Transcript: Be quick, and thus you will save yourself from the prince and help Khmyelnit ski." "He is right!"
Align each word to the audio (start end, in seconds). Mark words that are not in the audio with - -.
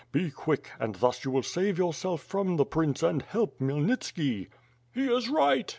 Be 0.11 0.31
quick, 0.31 0.71
and 0.79 0.95
thus 0.95 1.23
you 1.23 1.29
will 1.29 1.43
save 1.43 1.77
yourself 1.77 2.23
from 2.23 2.55
the 2.57 2.65
prince 2.65 3.03
and 3.03 3.21
help 3.21 3.59
Khmyelnit 3.59 4.01
ski." 4.03 4.47
"He 4.95 5.05
is 5.05 5.29
right!" 5.29 5.69